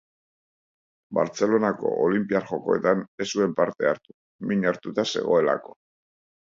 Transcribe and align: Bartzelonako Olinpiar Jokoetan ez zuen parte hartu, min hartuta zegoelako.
Bartzelonako 1.17 1.91
Olinpiar 2.07 2.49
Jokoetan 2.53 3.05
ez 3.05 3.29
zuen 3.37 3.55
parte 3.63 3.93
hartu, 3.95 4.19
min 4.51 4.69
hartuta 4.75 5.11
zegoelako. 5.17 5.81